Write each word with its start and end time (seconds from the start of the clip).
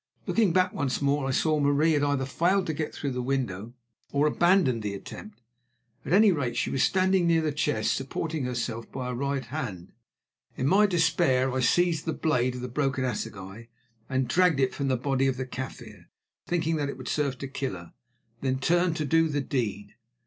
Looking 0.25 0.51
back 0.51 0.73
once 0.73 0.99
more 0.99 1.27
I 1.27 1.29
saw 1.29 1.59
that 1.59 1.63
Marie 1.67 1.91
had 1.91 2.01
either 2.01 2.25
failed 2.25 2.65
to 2.65 2.73
get 2.73 2.91
through 2.91 3.11
the 3.11 3.21
window 3.21 3.75
or 4.11 4.25
abandoned 4.25 4.81
the 4.81 4.95
attempt. 4.95 5.43
At 6.03 6.11
any 6.11 6.31
rate 6.31 6.57
she 6.57 6.71
was 6.71 6.81
standing 6.81 7.27
near 7.27 7.43
the 7.43 7.51
chest 7.51 7.93
supporting 7.93 8.45
herself 8.45 8.91
by 8.91 9.09
her 9.09 9.13
right 9.13 9.45
hand. 9.45 9.93
In 10.57 10.65
my 10.65 10.87
despair 10.87 11.53
I 11.53 11.59
seized 11.59 12.05
the 12.05 12.13
blade 12.13 12.45
end 12.45 12.55
of 12.55 12.61
the 12.61 12.67
broken 12.67 13.03
assegai 13.05 13.67
and 14.09 14.27
dragged 14.27 14.59
it 14.59 14.73
from 14.73 14.87
the 14.87 14.97
body 14.97 15.27
of 15.27 15.37
the 15.37 15.45
Kaffir, 15.45 16.07
thinking 16.47 16.77
that 16.77 16.89
it 16.89 16.97
would 16.97 17.07
serve 17.07 17.37
to 17.37 17.47
kill 17.47 17.73
her, 17.73 17.93
then 18.41 18.57
turned 18.57 18.95
to 18.97 19.05
do 19.05 19.27
the 19.29 19.39
deed. 19.41 19.93